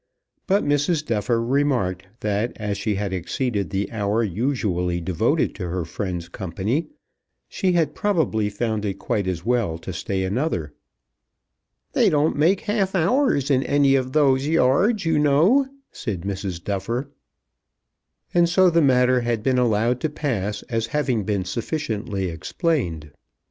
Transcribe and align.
But 0.47 0.63
Mrs. 0.63 1.05
Duffer 1.05 1.39
remarked 1.39 2.07
that 2.21 2.53
as 2.55 2.75
she 2.79 2.95
had 2.95 3.13
exceeded 3.13 3.69
the 3.69 3.91
hour 3.91 4.23
usually 4.23 4.99
devoted 4.99 5.53
to 5.53 5.69
her 5.69 5.85
friend's 5.85 6.27
company 6.27 6.87
she 7.47 7.73
had 7.73 7.93
probably 7.93 8.49
found 8.49 8.83
it 8.83 8.97
quite 8.97 9.27
as 9.27 9.45
well 9.45 9.77
to 9.77 9.93
stay 9.93 10.23
another. 10.23 10.73
"They 11.93 12.09
don't 12.09 12.35
make 12.35 12.61
half 12.61 12.95
hours 12.95 13.51
in 13.51 13.61
any 13.61 13.93
of 13.93 14.11
those 14.13 14.47
yards, 14.47 15.05
you 15.05 15.19
know," 15.19 15.67
said 15.91 16.21
Mrs. 16.21 16.63
Duffer. 16.63 17.11
And 18.33 18.49
so 18.49 18.71
the 18.71 18.81
matter 18.81 19.21
had 19.21 19.43
been 19.43 19.59
allowed 19.59 19.99
to 20.01 20.09
pass 20.09 20.63
as 20.63 20.87
having 20.97 21.25
been 21.25 21.45
sufficiently 21.45 22.27
explained. 22.27 23.11